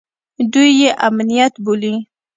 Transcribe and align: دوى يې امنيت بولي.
دوى 0.51 0.69
يې 0.79 0.89
امنيت 1.07 1.53
بولي. 1.63 1.93